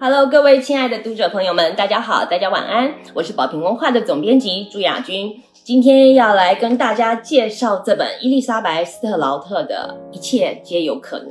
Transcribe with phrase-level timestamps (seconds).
[0.00, 2.92] Hello，各位亲爱的读者朋友们，大家好，大家晚安。
[3.14, 11.30] 我是宝瓶文化的总编辑朱雅君，今天要来跟大家介绍这本伊丽莎白·斯特劳特的《一切皆有可能》。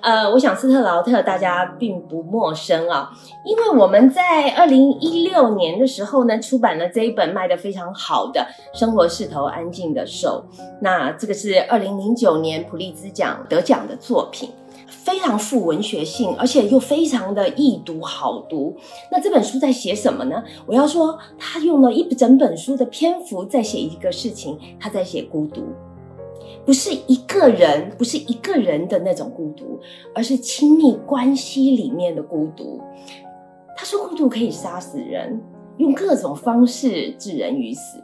[0.00, 3.12] 呃，我想斯特劳特大家并不陌生啊，
[3.44, 8.44] 因为我们在二零一六年的时候呢，出版了这一本卖得非常好的
[8.78, 10.44] 《生活势头安静的瘦》。
[10.80, 14.50] 那这个是二零零九年普利兹奖得奖的作品。
[14.94, 18.76] 非常富文学性，而且又非常的易读好读。
[19.10, 20.42] 那这本书在写什么呢？
[20.66, 25.62] 我要说，他用了一整本书的篇幅在写一个事情，他在写孤独，
[26.64, 29.80] 不是一个人，不是一个人的那种孤独，
[30.14, 32.80] 而是亲密关系里面的孤独。
[33.76, 35.42] 他说，孤独可以杀死人，
[35.78, 37.98] 用各种方式置人于死。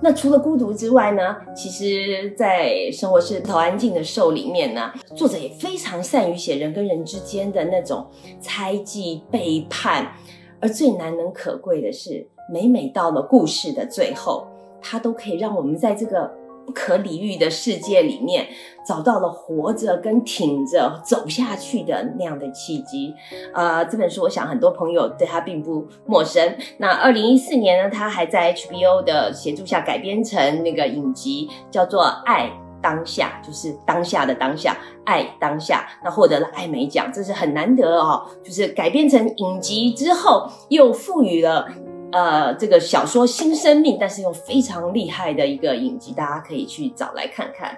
[0.00, 1.36] 那除了孤独之外呢？
[1.54, 8.06] 其实，在生活是头安静的兽里面呢，作者也非常善于写人跟人之间的那种
[8.40, 10.12] 猜忌、背叛，
[10.60, 14.46] 而最难能可贵的是，每每到了故事的最后，
[14.82, 16.30] 他都可以让我们在这个。
[16.64, 18.46] 不可理喻的世界里面，
[18.86, 23.14] 找到了活着跟挺着走下去的那样的契机。
[23.52, 26.56] 呃，这本书我想很多朋友对他并不陌生。
[26.78, 32.50] 那二零一四年呢，他还在 HBO 的协助下改编成那个影集，叫做《爱
[32.82, 35.88] 当下》，就是当下的当下，爱当下。
[36.04, 38.26] 那获得了艾美奖，这是很难得哦。
[38.42, 41.66] 就是改编成影集之后，又赋予了。
[42.14, 47.76] 呃，这个小说新生命，但是又非常厉害的一个影集，大家可以去找来看看。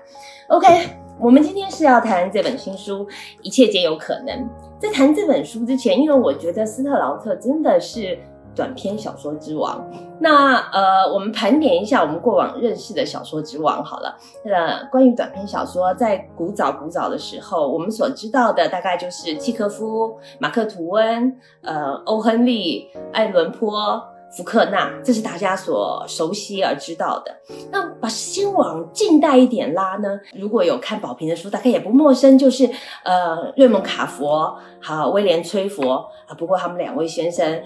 [0.48, 3.06] OK，我们今天是要谈这本新书
[3.40, 4.36] 《一切皆有可能》。
[4.78, 8.18] 在谈这本书之前，因为我觉得斯特劳特真的是
[8.54, 9.82] 短篇小说之王。
[10.20, 14.18] 那呃，我们盘点一下我们过往认识的小说之王好了。
[14.44, 24.06] 呃，关于短篇小说，在古早古早的时候，我们所知道的大概就是契诃夫、马克吐温、呃，欧亨利、爱伦坡。
[24.36, 27.34] 福克纳，这是大家所熟悉而知道的。
[27.72, 30.20] 那把时间往近代一点拉呢？
[30.38, 32.68] 如果有看宝瓶的书，大概也不陌生，就是
[33.02, 36.34] 呃，瑞蒙卡佛好威廉崔佛啊。
[36.36, 37.62] 不过他们两位先生。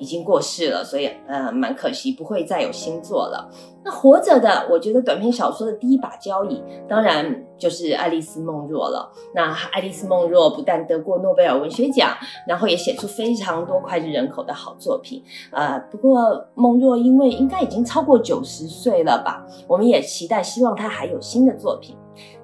[0.00, 3.48] 已经过世了，所以呃蛮可惜，不会再有新作了。
[3.84, 9.10] 那活着的，我觉得短篇小说的第一把交椅，当然就是爱丽丝梦若了。
[9.34, 12.16] 那爱丽丝梦若不但得过诺贝尔文学奖，
[12.48, 15.22] 然后也写出非常多脍炙人口的好作品。
[15.52, 21.94] 呃，不过梦若因为应该已经超过九十岁了吧，我们也期待希望她还有新的作品。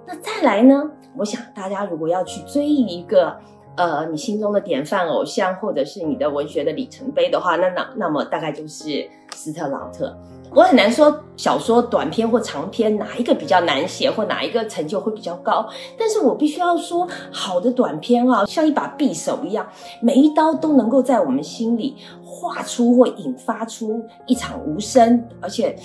[0.06, 0.90] 那再来呢？
[1.18, 3.34] 我想大家如果要去追一个。
[3.76, 10.16] 呃，你心中的典范偶像，或者是你的文学的里程碑的话，那那那么大概就是斯特劳特。
[10.54, 15.68] 我很难说小说短篇或长篇哪一个比较难写，或哪一个成就会比较高。
[15.98, 19.68] 但是我必须要说，好的短篇啊，像一把匕首一样，
[20.00, 25.76] 每一刀都能够在我们心里画出或引发出一场无声而且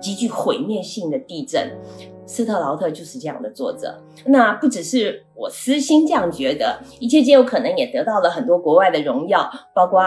[0.00, 1.70] 极具毁灭性的地震。
[2.26, 10.02] 斯特劳特就是这样的作者，那不只是我私心这样觉得，一切皆有可能也得到了很多国外的荣耀，包括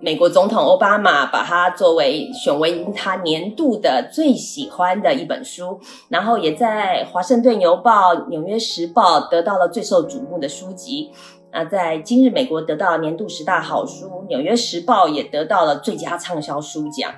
[0.00, 11.10] 美国总统奥巴马把它作为选为他年度的最喜欢的一本书，然后也在华盛顿邮报、纽约时报得到了最受瞩目的书籍，
[11.50, 17.12] 啊，在今日美国得到年度十大好书，纽约时报也得到了最佳畅销书奖。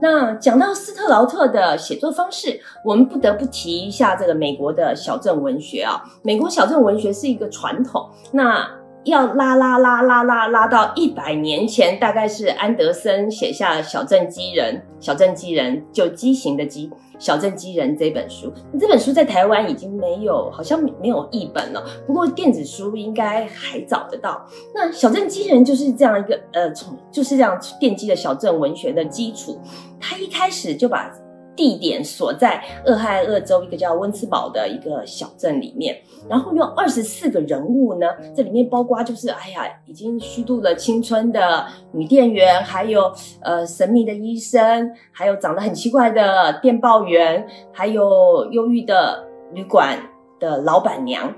[0.00, 6.02] 那讲到斯特劳特的写作方式，我们不得不提一下这个美国的小镇文学啊。
[6.22, 8.68] 美国小镇文学是一个传统，那
[9.08, 16.90] 要拉拉拉拉拉拉到一百年前，大概是安德森写下《小镇机人》，小镇机人就畸形的畸。
[17.18, 21.84] 小镇机人这本书，这本书在台湾已经没有，好像没有译本了。
[22.06, 24.46] 不过电子书应该还找得到。
[24.72, 29.60] 那小镇机人就是这样一个，呃，从就是这样奠基了小镇文学的基础。
[29.98, 31.12] 他一开始就把。
[31.58, 49.98] 地点所在俄亥俄州一个叫温茨堡的一个小镇里面，然后有二十四个人物呢，这里面包括就是哎呀，已经虚度了青春的女店员，还有呃神秘的医生，还有长得很奇怪的电报员，还有忧郁的旅馆
[50.38, 51.34] 的老板娘。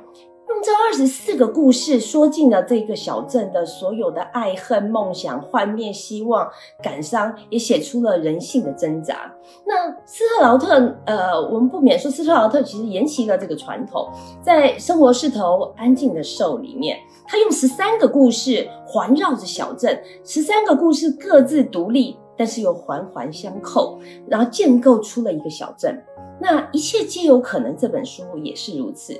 [0.62, 6.46] 这二十四个故事说尽了这个小镇的所有的爱恨、梦想、幻灭、希望、
[6.82, 9.32] 感伤，也写出了人性的挣扎。
[9.64, 14.06] 那斯特劳特，呃，我们不免说斯特劳特其实沿袭了这个传统，
[14.42, 23.98] 在《生活是头安静的兽》里面，他用十三个故事环绕着小镇，十三个故事各自独立，但是又环环相扣，
[24.28, 25.98] 然后建构出了一个小镇。
[26.38, 29.18] 那一切皆有可能，这本书也是如此。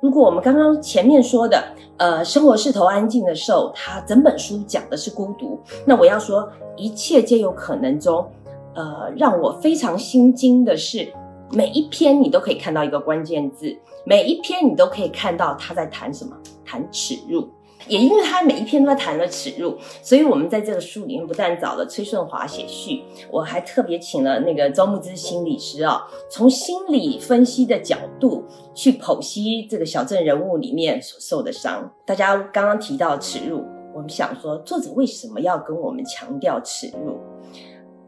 [0.00, 1.62] 如果我们刚刚前面说的，
[1.98, 8.26] 呃，生活势头安静的时候，它整本书讲的是孤独，那我要说一切皆有可能中，
[8.74, 11.12] 呃，让我非常心惊的是，
[11.52, 13.76] 每一篇你都可以看到一个关键字，
[14.06, 17.46] 每一篇你都可以看到他在谈什么，谈耻辱。
[17.90, 31.92] 也因为他每一篇都在谈了耻辱，所以我们在这个书里面不但找了崔顺华写序，我还特别请了那个周木之心理师啊，从心理分析的角度去剖析这个小镇人物里面所受的伤。
[32.06, 37.18] 大家刚刚提到耻辱，我们想说作者为什么要跟我们强调耻辱？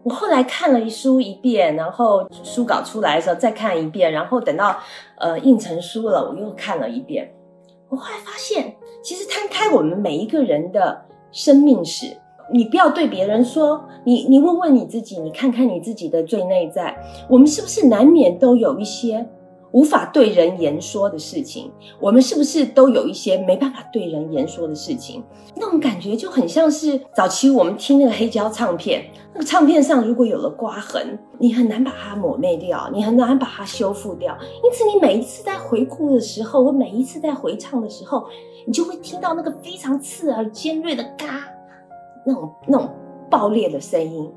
[0.04, 4.78] 我后来看了一书一遍，然后书稿出来的时候再看一遍，然后等到
[5.18, 7.34] 呃印成书了，我又看了一遍。
[7.88, 11.02] 我后来发现，其实摊开我们每一个人的
[11.32, 12.06] 生命史，
[12.52, 16.96] 你不要对别人说，你你问问你自己，你看看你自己的最内在，
[17.28, 19.26] 我们是不是难免都有一些？
[19.72, 25.24] 无法对人言说的事情，我们是不是都有一些没办法对人言说的事情？
[25.56, 29.02] 那种感觉就很像是早期我们听那个黑胶唱片，
[29.32, 34.36] 那个唱片上如果有了刮痕，你很难把它抹灭掉，你很难把它修复掉。
[34.62, 38.26] 因此，你每一次在回顾的时候，或每一次在回唱的时候，
[38.66, 41.44] 你就会听到那个非常刺耳、尖锐的嘎，
[42.24, 42.90] 那种那种
[43.30, 44.30] 爆裂的声音，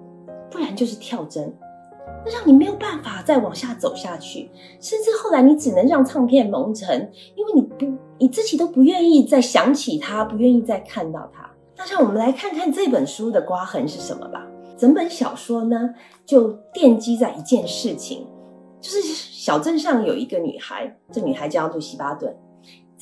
[0.49, 1.53] 不然就是跳针。
[2.23, 4.49] 那让你没有办法再往下走下去，
[4.79, 7.85] 甚至后来你只能让唱片蒙尘，因为你不
[8.17, 11.47] 你自己都不愿意再想起它，不愿意再看到它。
[11.77, 14.45] 那让我们来看看这本书的刮痕是什么吧。
[14.77, 15.93] 整本小说呢，
[16.25, 18.25] 就奠基在一件事情，
[18.81, 22.35] 就是小镇上有一个女孩，这女孩叫露西巴顿。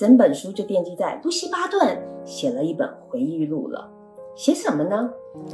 [0.03, 3.89] 整本书就奠基在露西巴顿写了一本回忆录了。
[4.35, 5.09] 写什么呢？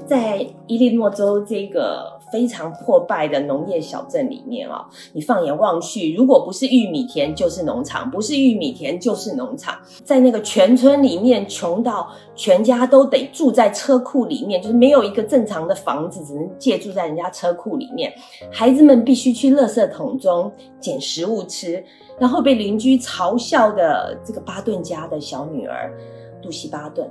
[0.06, 9.80] 在伊利诺州这个非常破败的农业小镇里面啊，你放眼望去，如果不是玉米田就是农场，不是玉米田就是农场。
[10.04, 18.14] 在那个全村里面，穷到全家都得住在车库里面，就是没有一个正常的房子，只能借住在人家车库里面。
[18.52, 21.82] 孩子们必须去垃圾桶中捡食物吃，
[22.18, 25.94] 然后被邻居嘲笑的这个巴顿家的小女儿
[26.42, 27.10] 杜西·巴顿。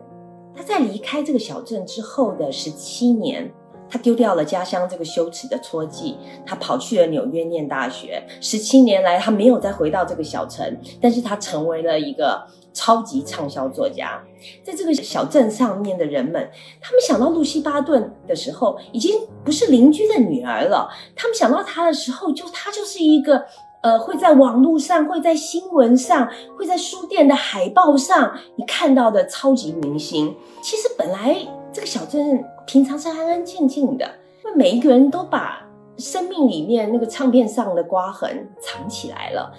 [0.58, 3.48] 他在离开这个小镇之后的十七年，
[3.88, 8.20] 他丢掉了家乡这个羞耻的戳记，他跑去了纽约念大学。
[8.40, 14.20] 十七年来，他没有再回到这个小城，但是他成为了一个超级畅销作家。
[14.64, 16.50] 在这个小镇上面的人们，
[16.80, 20.90] 他们想到露西·巴顿的时候，已经不是邻居的女儿了。
[21.14, 23.46] 他们想到她的时候，就她就是一个。
[23.80, 30.34] 呃，会在网络上，会在新闻上，会在书店的海报上，你看到的超级明星。
[30.60, 31.36] 其实本来
[31.72, 34.04] 这个小镇平常是安安静静的，
[34.44, 35.64] 因为每一个人都把
[35.96, 39.52] 生命里面那个唱片上的刮痕藏起来了，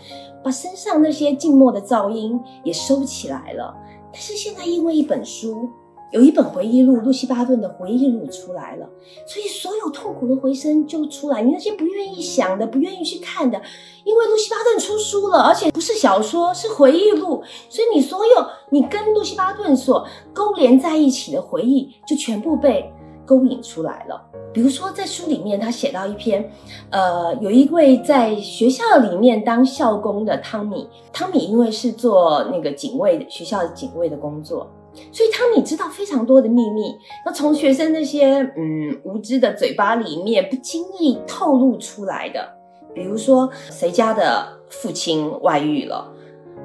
[0.44, 3.76] 把身上那些静默的噪音也收起来了。
[4.12, 5.70] 但是现在因为一本书。
[6.12, 8.90] 有一本回忆录，露西·巴顿的回忆录出来了，
[9.28, 11.42] 所以所有痛苦的回声就出来。
[11.42, 13.62] 你那些不愿意想的、不愿意去看的，
[14.04, 22.92] 因为露西·巴顿出书了，而且不是小说，是回忆录，所以你所有你跟露西·巴顿所勾连在一起的回忆，就全部被
[23.26, 24.20] 勾引出来了。
[24.52, 26.52] 比如说，在书里面，他写到一篇，
[26.90, 34.68] 呃，有一位在学校里面当校工的汤米，汤米因为是做那个警卫，学校警卫的工作。
[35.12, 36.96] 所以汤米知道非常多的秘密，
[37.26, 42.48] 那从学生那些嗯无知的嘴巴里面不经意透露出来的，
[42.94, 46.14] 比如说谁家的父亲外遇了，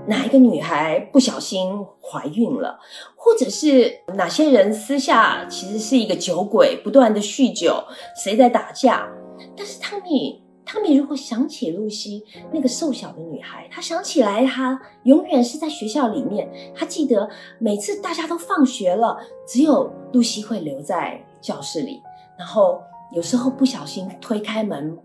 [0.06, 2.78] 哪一个女孩不小心怀孕了，
[3.16, 7.82] 或者是哪些人私下其实是一个酒鬼，不断的酗酒，
[8.22, 9.08] 谁在打架，
[9.56, 10.43] 但是汤米。
[10.66, 16.50] 汤米如果想起露西那个瘦小的女孩，他想起来，她永远是在学校里面。
[16.74, 17.28] 他记得
[17.58, 22.02] 每次大家都放学了，只有露西会留在教室里。
[22.38, 22.80] 然后
[23.12, 24.98] 有时候不小心推开门，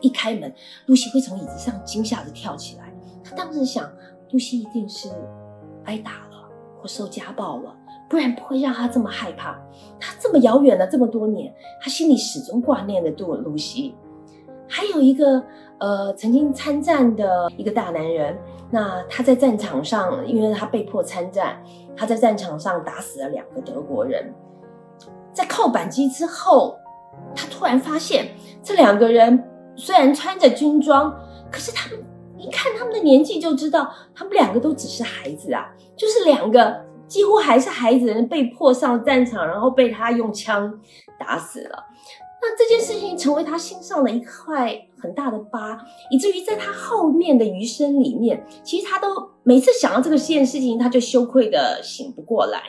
[0.00, 0.52] 一开门，
[0.86, 2.92] 露西会从椅子上惊吓的跳起来。
[3.22, 3.90] 他当时想，
[4.30, 5.08] 露西一定是
[5.84, 6.48] 挨打了
[6.80, 7.76] 或受家暴了，
[8.08, 9.60] 不然不会让他这么害怕。
[9.98, 11.52] 他这么遥远了这么多年，
[11.82, 13.94] 他心里始终挂念的杜露西。
[14.70, 15.42] 还有一个
[15.78, 18.38] 呃，曾经参战的一个大男人，
[18.70, 21.60] 那他在战场上，因为他被迫参战，
[21.96, 24.32] 他在战场上打死了两个德国人。
[25.32, 26.78] 在扣扳机之后，
[27.34, 28.28] 他突然发现
[28.62, 29.42] 这两个人
[29.74, 31.12] 虽然穿着军装，
[31.50, 31.98] 可是他们
[32.36, 40.78] 一看他们的年纪就知道，他们两个都只是孩子啊，就是两个几乎还是孩子人被迫上战场，然后被他用枪
[41.18, 41.84] 打死了。
[42.42, 45.78] 那这件事情成为他心上的一块很大的疤，
[46.10, 49.08] 以至于在他后面的余生里面，其实他都
[49.42, 52.62] 每次想到这个件事情，他就羞愧的醒不过来。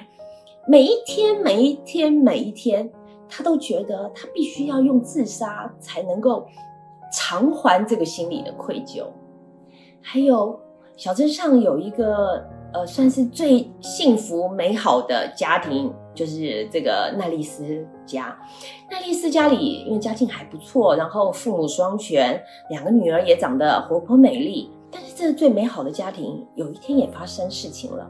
[0.67, 2.91] 每一天，每一天，每一天，
[3.29, 6.45] 他都觉得他必须要用自杀才能够
[7.13, 9.05] 偿还这个心理的愧疚。
[10.01, 10.59] 还有
[10.97, 18.37] 小镇上有一个呃，算是最幸福美好的家庭，就是这个奈丽丝家。
[18.89, 24.69] 奈丽丝家里因为家境还不错，然后父母双全，两个女儿也长得活泼美丽。
[24.91, 28.09] 但是这最美好的家庭，有一天也发生事情了。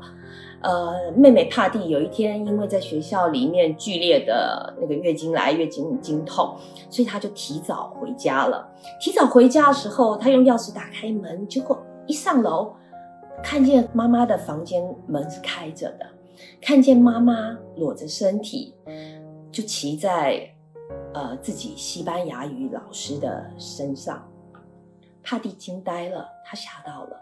[0.62, 6.56] 呃，妹妹帕蒂有一天因为在学校里面剧烈的那个月经来、月经经痛，
[6.90, 8.68] 所以她就提早回家了。
[9.00, 12.74] 提早回家的时候，她用钥匙打开门，结果一上楼。
[13.44, 16.06] 看见妈妈的房间门是开着的，
[16.62, 18.74] 看见妈妈裸着身体，
[19.52, 20.50] 就骑在
[21.14, 24.28] 呃自己西班牙语老师的身上，
[25.24, 27.18] 帕蒂惊呆了，他吓到了，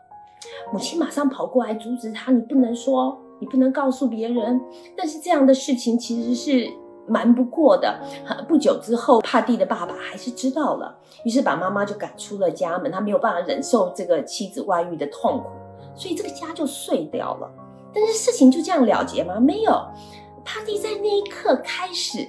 [0.72, 4.60] 母亲马上跑过来阻止他，你不能说，你不能告诉别人，
[4.98, 6.70] 但是这样的事情其实是
[7.08, 8.00] 瞒不过的。
[8.48, 15.50] 不久之后，帕蒂的爸爸还是知道了，于是把妈妈就赶出了家门，他没有办法忍受这个妻子外遇的痛苦。
[15.96, 17.52] 所以这个家就碎掉了，
[17.94, 19.40] 但是事情就这样了结吗？
[19.40, 19.72] 没有，
[20.46, 22.28] 帕蒂在那一刻开始，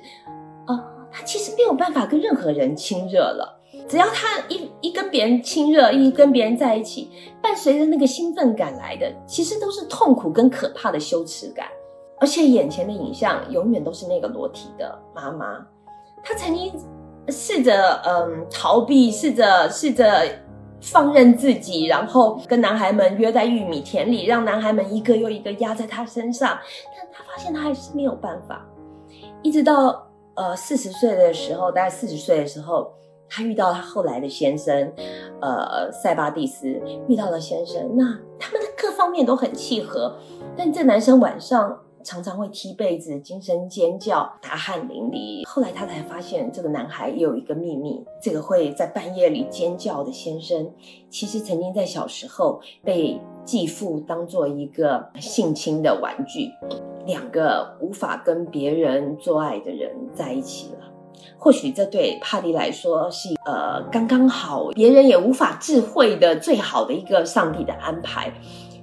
[0.67, 3.59] 呃，他其实没有办法跟任何人亲热了。
[3.89, 7.11] 只要他一一跟别人亲热，一跟别人在一起，
[7.43, 11.67] 伴随着那个兴奋感来的，其实都是痛苦跟可怕的羞耻感。
[12.21, 15.67] 而且眼前的影像永远都是那个裸体的妈妈。
[16.23, 16.73] 他曾经
[17.29, 20.07] 试着嗯逃避，试着试着。
[20.81, 26.59] 放任自己，然后跟男孩们约在玉米田里，让男孩们一个又一个压在他身上，
[26.97, 28.67] 但他发现他还是没有办法。
[29.43, 32.93] 一直到呃四十岁的时候，大概四十岁的时候，
[33.29, 34.93] 他遇到他后来的先生，
[35.41, 36.69] 呃塞巴蒂斯
[37.09, 38.05] 遇到了先生，那
[38.39, 40.17] 他们的各方面都很契合，
[40.57, 41.79] 但这男生晚上。
[42.03, 45.47] 常常会踢被子，惊声尖叫，大汗淋漓。
[45.47, 50.71] 后来他才发现，这个男孩也有一个秘密：这个会在半夜里尖叫的先生，
[51.09, 56.51] 其实曾经在小时候被继父当做一个性侵的玩具。
[57.07, 60.79] 两个无法跟别人做爱的人在一起了。
[61.39, 68.33] 或许这对帕蒂来说是呃刚刚好，别人也无法智慧的最好的一个上帝的安排。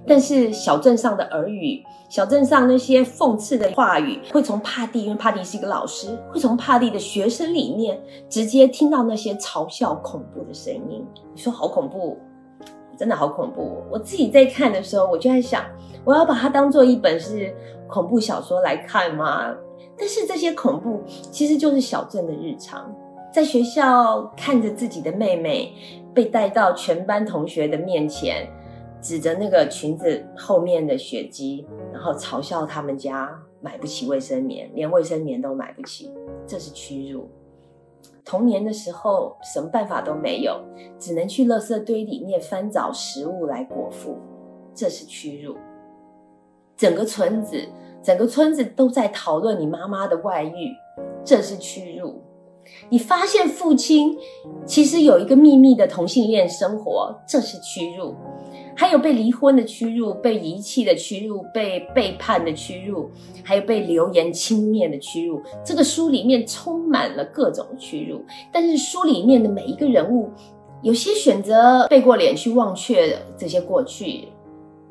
[0.07, 7.99] 但是小镇上的耳语，小镇上那些讽刺的话语，会从帕蒂，因为帕蒂是一个老师，会从帕蒂的学生里面
[8.29, 11.05] 直接听到那些嘲笑、恐怖的声音。
[11.33, 12.17] 你说好恐怖，
[12.97, 13.83] 真的好恐怖。
[13.91, 15.61] 我自己在看的时候，我就在想，
[16.05, 17.53] 我要把它当做一本是
[17.87, 19.53] 恐怖小说来看吗？
[19.99, 22.95] 但是这些恐怖其实就是小镇的日常，
[23.33, 25.73] 在学校看着自己的妹妹
[26.13, 28.47] 被带到全班同学的面前。
[29.01, 33.29] 指着那个裙子后面的血迹，然后嘲笑他们家
[33.61, 36.11] 买不起卫生棉，连卫生棉都买不起，
[36.45, 37.29] 这是屈辱。
[38.25, 40.59] 童年的时候什么办法都没有，
[40.99, 44.17] 只能去垃圾堆里面翻找食物来果腹，
[44.73, 45.55] 这是屈辱。
[46.75, 47.57] 整个村子，
[48.03, 50.71] 整个村子都在讨论你妈妈的外遇，
[51.23, 52.21] 这是屈辱。
[52.89, 54.17] 你发现父亲
[54.65, 58.13] 其实有一个秘密的同性恋生活，这是屈辱。
[58.77, 63.09] 还有被离婚的屈辱，被遗弃的屈辱，被背叛的屈辱，
[63.43, 65.41] 还有被流言轻蔑的屈辱。
[65.65, 70.29] 这个书里面充满了各种屈辱，但是书里面的每一个人物，
[70.83, 74.27] 有些选择背过脸去忘却这些过去，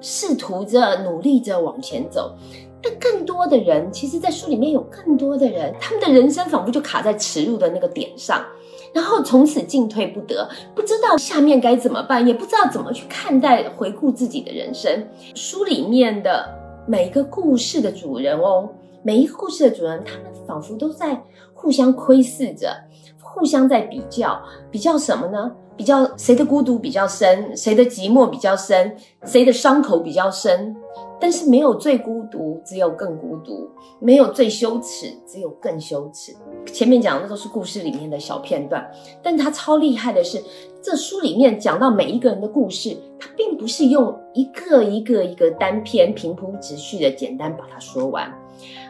[0.00, 2.37] 试图着努力着往前走。
[2.83, 8.45] 但更多的人，其实，在书里面有更多的人，他们的人生仿佛就卡在耻辱的那个点上。
[8.93, 15.07] 然后从此进退不得，不知道下面该怎么办，也不知道怎么去看待回顾自己的人生。
[15.35, 16.49] 书里面的
[16.87, 18.69] 每一个故事的主人哦，
[19.02, 22.75] 每一个故事的主人，他们仿佛都在互相窥视着，
[23.21, 24.40] 互相在比较，
[24.71, 25.52] 比较什么呢？
[25.76, 30.75] 比较谁的孤独比较深，谁的寂寞比较深，谁的伤口比较深。
[31.18, 36.35] 但是没有最孤独，只有更孤独；没有最羞耻，只有更羞耻。
[36.71, 38.87] 前面讲的都是故事里面的小片段，
[39.23, 40.42] 但他超厉害的是，
[40.83, 48.30] 这书里面讲到每一个人的故事，他并不是用一个一个一个单篇平铺直叙的简单把它说完，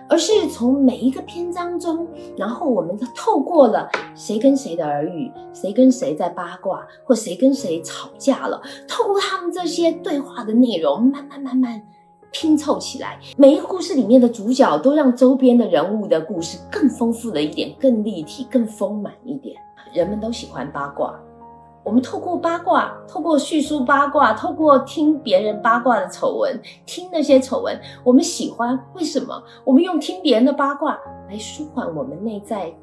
[0.08, 2.06] 而是从每一个篇章中，
[2.36, 11.82] 然后我们透过了谁跟谁的耳语，谁跟谁在八卦，或谁跟谁吵架了，透过他们这些对话的内容，慢慢慢慢。
[12.32, 19.56] 拼凑起来，每一个故事里面的主角都让周边的人物的故事更丰富了一点，更立体、更丰满一点。
[19.94, 21.18] 人们都喜欢八卦，
[21.86, 28.76] 我们透过八卦，透过叙述八卦，透过听别人八卦的丑闻，听那些丑闻，我们喜欢。
[28.94, 29.40] 为什么？
[29.62, 30.98] 我们用听别人的八卦
[31.30, 32.74] 来舒缓我们内在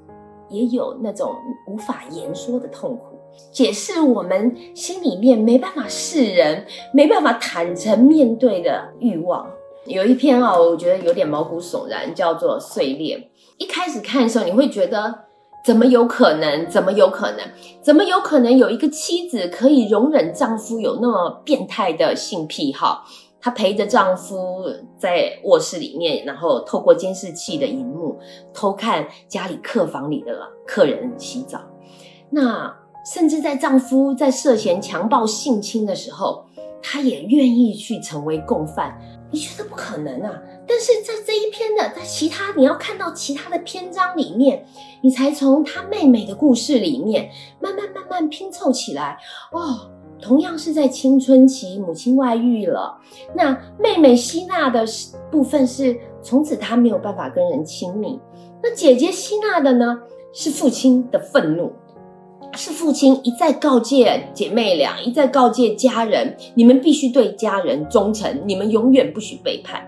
[0.47, 1.35] 也有那种
[1.67, 3.19] 无法言说的痛苦，
[3.51, 9.45] 解释我们心里面没办法示人、没办法坦诚面对的欲望。
[9.85, 13.17] 有一篇啊，我觉得有点毛骨悚然，叫做《碎裂》。
[13.57, 15.25] 一开始看的时候，你会觉得。
[15.63, 16.69] 怎么有可能？
[16.69, 17.39] 怎么有可能？
[17.81, 23.05] 怎么有可能有一个妻子可以容忍丈夫有那么变态的性癖好？
[23.39, 24.65] 她陪着丈夫
[24.97, 28.17] 在卧室里面，然后透过监视器的荧幕
[28.53, 31.59] 偷看家里客房里的客人洗澡。
[32.29, 32.73] 那
[33.05, 36.45] 甚至在丈夫在涉嫌强暴性侵的时候，
[36.81, 38.97] 她也愿意去成为共犯。
[39.29, 40.41] 你觉得不可能啊？
[40.73, 44.65] 但是在这一篇的，在其他你要看到其他的篇章里面，
[45.01, 49.19] 你才从他妹妹的故事里面慢慢慢慢拼凑起来。
[49.51, 52.99] 哦，同样是在青春期，母亲外遇了，
[53.35, 54.83] 那妹妹吸纳的
[55.29, 58.19] 部分是从此她没有办法跟人亲密。
[58.63, 59.99] 那姐姐吸纳的呢，
[60.33, 61.71] 是父亲的愤怒，
[62.55, 69.87] 是父亲一再告诫姐妹俩，一再告诫家人，你们必须对家人忠诚，你们永远不许背叛。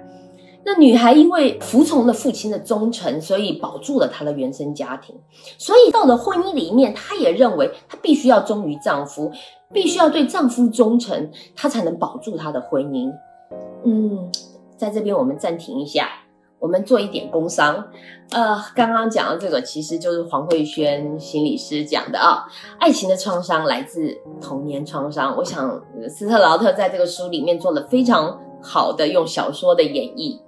[0.68, 5.16] 那女孩因为服从了父亲的忠诚，所以保住了她的原生家庭。
[5.60, 9.32] 所以到了婚姻里面，她也认为她必须要忠于丈夫，
[9.72, 13.12] 必须要对丈夫忠诚，她才能保住她的婚姻。
[13.84, 14.32] 嗯，
[14.76, 16.10] 在这边我们暂停一下，
[16.58, 17.86] 我们做一点工商。
[18.32, 22.44] 呃，刚刚讲的这个其实就是黄慧轩心理师讲的啊，
[22.80, 25.38] 爱情的创伤来自童年创伤。
[25.38, 25.80] 我想
[26.10, 30.40] 斯特劳特在这个书里面做了非常好的用小说的演绎。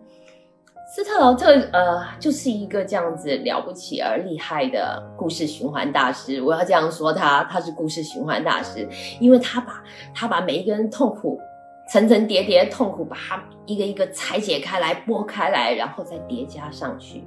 [0.98, 6.42] 斯特劳特，呃，就是一个这样子了不起而厉害的故事循环大师。
[6.42, 8.90] 我要这样说他，他是故事循环大师，
[9.20, 11.40] 因为他把他把每一个人痛苦
[11.88, 17.24] 层层叠叠痛苦，把它一个一个裁解开来、剥开来，然后再叠加上去。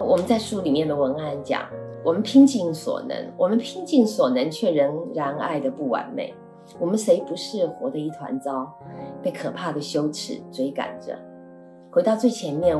[0.00, 1.62] 我们在书里面的文案讲，
[2.04, 6.34] 我们拼尽所能，我们拼尽所能，却仍然爱的不完美。
[6.80, 8.68] 我们谁不是活得一团糟，
[9.22, 11.16] 被可怕的羞耻追赶着？
[11.90, 12.78] 回到最前面，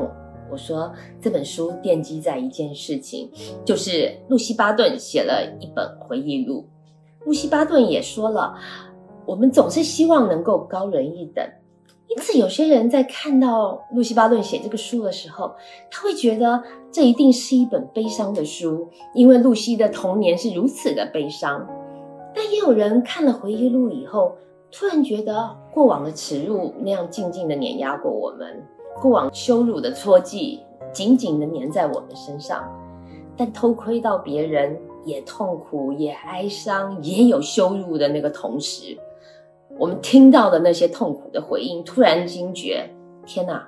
[0.49, 3.29] 我说这本书奠基在一件事情，
[3.65, 6.65] 就是露西·巴顿写了一本回忆录。
[7.25, 8.55] 露西·巴顿也说了，
[9.25, 11.45] 我们总是希望能够高人一等，
[12.07, 15.53] 因此有些人在看到露西·巴顿写这个书的时候，
[15.89, 21.67] 他会觉得这一定是一本悲伤的书，因为露西的童年是如此的悲伤。
[22.33, 24.35] 但也有人看了回忆录以后，
[24.71, 28.61] 突然觉得过往的耻辱那样静静的碾压过我们。
[28.99, 32.63] 过往羞辱的戳记紧紧的粘在我们身上，
[33.37, 38.97] 但偷窥到别人也痛苦、也哀伤、也有羞辱的那个同时，
[39.79, 42.87] 我们听到的那些痛苦的回应，突然惊觉：
[43.25, 43.67] 天哪，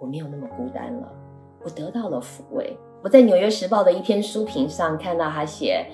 [0.00, 1.08] 我没有那么孤单了，
[1.62, 2.76] 我得到了抚慰。
[3.02, 5.86] 我在《纽约时报》的一篇书评上看到他写，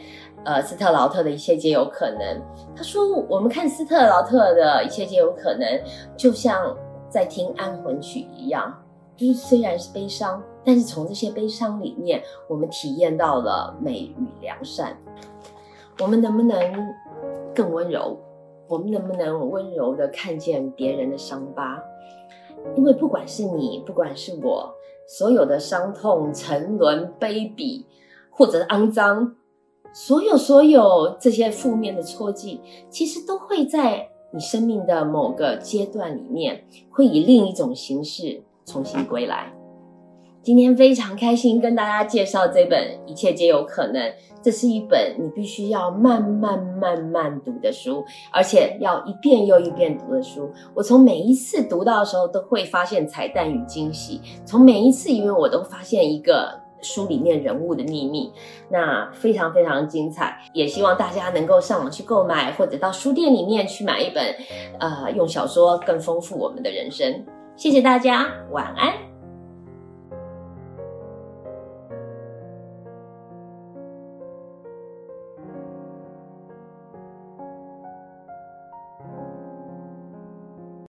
[0.45, 2.41] 呃，斯特劳特的一切皆有可能。
[2.77, 5.67] 他说：我们看斯特劳特的一切皆有可能，
[6.17, 6.75] 就像。
[7.09, 8.73] 在听安魂曲一样，
[9.16, 14.97] 就是虽然是悲伤，但是从这些悲伤里面，我们体验到了美与良善。
[16.01, 16.94] 我们能不能
[17.55, 18.16] 更温柔？
[18.68, 21.83] 我们能不能温柔的看见别人的伤疤？
[22.77, 24.75] 因为不管是你，不管是我，
[25.09, 27.85] 所有的伤痛、沉沦、卑鄙，
[28.31, 29.35] 或者肮脏，
[29.92, 34.11] 所有所有这些负面的戳记，其实都会在。
[34.31, 39.53] 你生命的某个阶段里面，会以另一种形式重新归来。
[40.43, 44.03] 今天非常开心跟大家介绍这本《一切皆有可能》，
[44.43, 50.51] 这是一本你必须要慢慢慢慢读的书，而且要一遍又一遍读的书。
[50.75, 54.21] 我从每一次读到的时候，都会发现彩蛋与惊喜。
[54.45, 56.67] 从每一次，因为我都发现一个。
[56.81, 58.33] 书里面人物的秘密，
[58.69, 64.35] 那非常非常精彩，也希望大家能够上网去购买，或者到书店里面去买一本，
[64.79, 67.25] 呃，用小说更丰富我们的人生。
[67.57, 69.08] 谢谢大家，晚安。